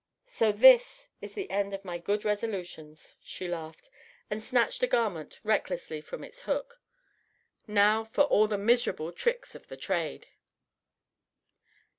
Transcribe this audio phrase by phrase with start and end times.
[0.25, 3.91] "So this is the end of my good resolutions," she laughed,
[4.31, 6.81] and snatched a garment recklessly from its hook.
[7.67, 10.25] "Now for all the miserable tricks of the trade!"